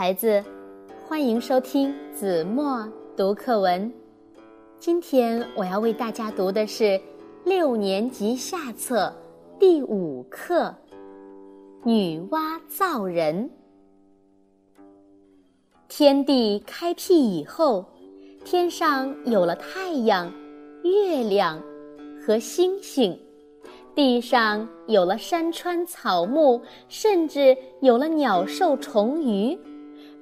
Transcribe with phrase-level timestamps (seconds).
[0.00, 0.42] 孩子，
[1.06, 3.92] 欢迎收听子墨读课文。
[4.78, 6.98] 今天我要为大家读的是
[7.44, 9.14] 六年级下册
[9.58, 10.74] 第五课
[11.84, 13.50] 《女娲造人》。
[15.86, 17.84] 天地开辟以后，
[18.42, 20.32] 天上有了太阳、
[20.82, 21.62] 月亮
[22.24, 23.14] 和星星。
[23.94, 29.58] 地上有了山川草木，甚至有了鸟兽虫鱼，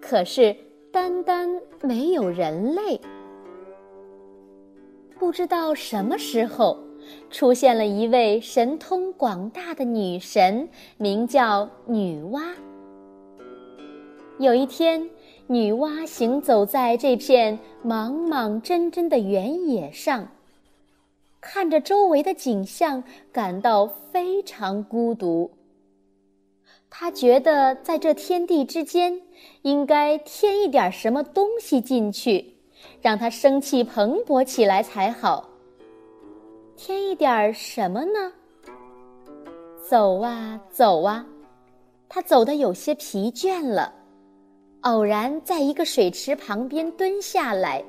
[0.01, 0.57] 可是
[0.91, 3.01] 单单没有人类。
[5.19, 6.79] 不知道什么时候，
[7.31, 12.55] 出现了一位神通广大的女神，名叫女娲。
[14.39, 15.11] 有一天，
[15.49, 20.29] 女娲行走在这片莽莽真真的原野上。
[21.41, 25.51] 看着周围的景象，感到非常孤独。
[26.91, 29.21] 他觉得在这天地之间，
[29.63, 32.55] 应该添一点什么东西进去，
[33.01, 35.49] 让他生气蓬勃起来才好。
[36.77, 38.33] 添一点什么呢？
[39.89, 41.27] 走啊走啊，
[42.09, 43.93] 他走得有些疲倦了，
[44.83, 47.85] 偶然在一个水池旁边蹲下来。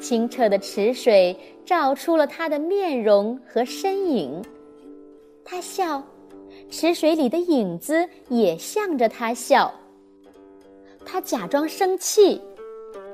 [0.00, 4.42] 清澈的池水照出了他的面容和身影，
[5.44, 6.02] 他笑，
[6.68, 9.72] 池水里的影子也向着他笑。
[11.04, 12.40] 他假装生气，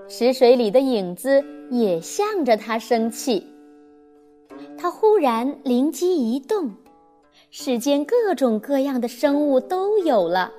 [0.09, 3.47] 池水里的影子也向着他生气。
[4.79, 6.71] 他忽然灵机一动，
[7.51, 10.51] 世间各种各样的生物都有了，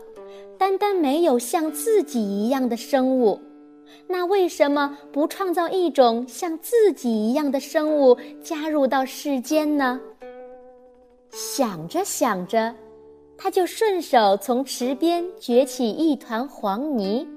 [0.58, 3.40] 单单没有像自己一样的生物。
[4.08, 10.00] 那为什么不创造一种像自己一样的生物加入到世间呢？
[11.34, 12.74] 想着想着，
[13.36, 17.28] 他就顺手从池边掘起一团黄泥，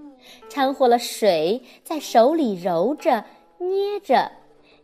[0.51, 3.25] 掺和了水，在手里揉着、
[3.59, 4.31] 捏着，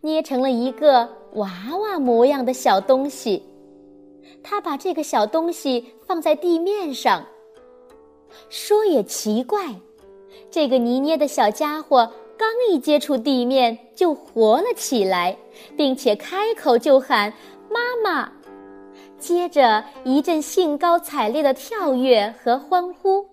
[0.00, 1.50] 捏成了一个娃
[1.82, 3.42] 娃模样的小东西。
[4.42, 7.22] 他把这个小东西放在地面上，
[8.48, 9.74] 说也奇怪。
[10.50, 15.36] 这个泥捏的小家伙刚一接触地面，就活了起来，
[15.76, 17.32] 并且开口就喊
[17.68, 18.32] “妈妈”，
[19.22, 23.24] 接着一阵兴高采烈的跳跃和欢呼，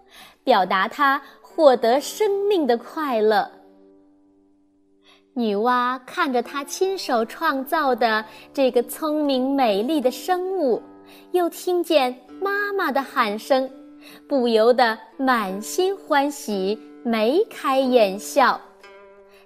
[0.43, 3.49] 表达他获得生命的快乐。
[5.33, 8.23] 女娲看着她亲手创造的
[8.53, 10.79] 这个聪明美丽的生物，
[11.31, 13.67] 又听见妈妈的喊声，
[14.27, 16.77] 不由得满心欢喜。
[17.01, 18.61] 眉开眼笑，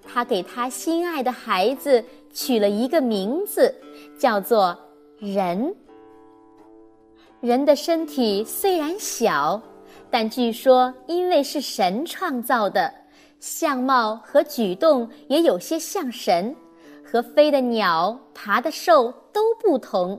[0.04, 3.74] 他给他心爱的孩子取了一个名字，
[4.18, 4.78] 叫做
[5.20, 5.74] 人。
[7.44, 9.62] 人的身体虽然小，
[10.10, 12.90] 但据说因为是神创造的，
[13.42, 16.56] 相貌和举动也有些像神，
[17.04, 20.18] 和飞的鸟、爬的兽都不同，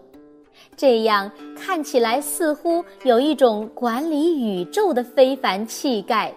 [0.77, 6.31] 这样看起来似乎有一种管理宇宙的非凡气概。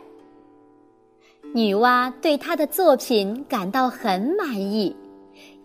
[1.54, 4.96] 女娲对她的作品感到很满意，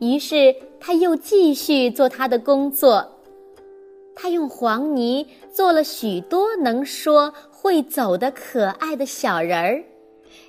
[0.00, 3.09] 于是她又继续做她的工作。
[4.15, 9.84] 他用黄泥做了许多能说会走的可爱的小人儿，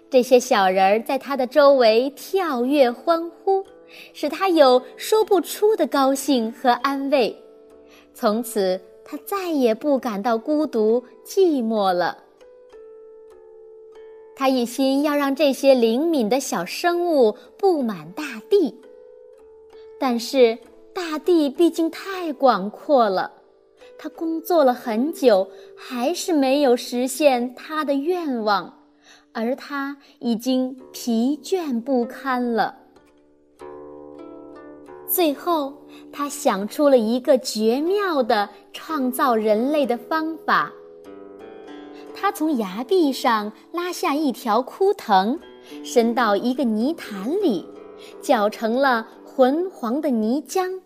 [0.10, 3.64] 这些小人儿在他的周围跳跃欢呼，
[4.14, 7.36] 使他有说不出的高兴和安慰。
[8.14, 12.18] 从此，他再也不感到孤独寂寞了。
[14.36, 18.76] 他一心要让这些灵敏的小生物布满大地，
[20.00, 20.58] 但是
[20.94, 23.32] 大地毕竟太广阔了，
[23.98, 28.80] 他工作了很久，还是没有实现他的愿望，
[29.32, 32.76] 而他已经疲倦不堪了。
[35.08, 35.74] 最后，
[36.12, 40.72] 他想出了一个绝妙的创造人类的方法。
[42.16, 45.40] 他从崖壁上拉下一条枯藤，
[45.84, 47.66] 伸到一个泥潭里，
[48.22, 50.80] 搅成了浑黄的泥浆，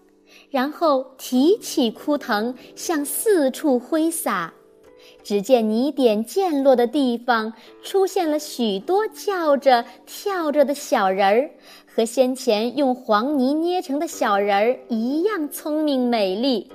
[0.50, 4.54] 然后提起枯藤向四处挥洒。
[5.24, 7.54] 只见泥点溅落的地方
[7.84, 11.50] 出现了许多叫着、跳着的小人儿，
[11.86, 16.70] 和先前用黄泥捏成的小人儿一样聪明美丽。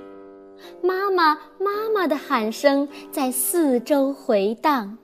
[0.81, 4.97] 妈妈，妈妈的喊声在四周回荡。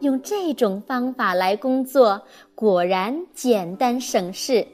[0.00, 2.22] 用这种方法来工作，
[2.54, 4.66] 果然简单省事。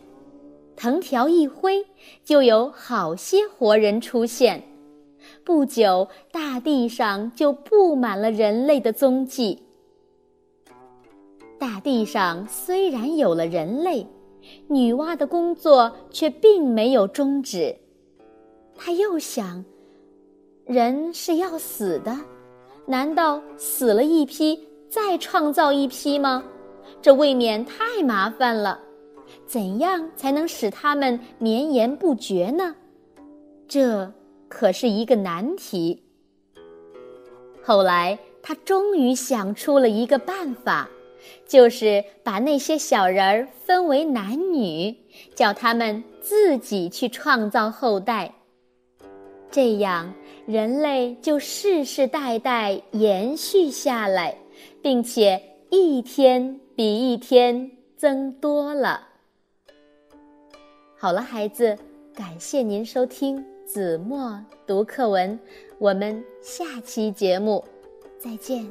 [0.77, 1.85] 藤条一挥，
[2.23, 4.63] 就有好些活人出现。
[5.43, 9.61] 不久，大地上就布满了人类的踪迹。
[11.59, 14.07] 大地上虽然有了人类，
[14.69, 17.75] 女娲的工作却并没有终止。
[18.77, 19.65] 她又想：
[20.67, 22.15] 人是要死的，
[22.85, 24.59] 难道死了一批
[24.89, 26.45] 再创造一批吗？
[27.01, 28.81] 这未免太麻烦了。
[29.47, 32.75] 怎样才能使他们绵延不绝呢？
[33.69, 34.13] 这
[34.49, 36.03] 可是一个难题。
[37.63, 40.89] 后来，他终于想出了一个办法，
[41.47, 44.95] 就是把那些小人儿分为男女，
[45.35, 48.33] 叫他们自己去创造后代。
[49.51, 50.13] 这样，
[50.47, 54.37] 人类就世世代代延续下来，
[54.83, 55.41] 并且
[55.71, 59.09] 一天比一天增多了。
[60.99, 61.77] 好了，孩子，
[62.15, 65.39] 感谢您收听子墨读课文，
[65.79, 67.63] 我们下期节目
[68.19, 68.67] 再见。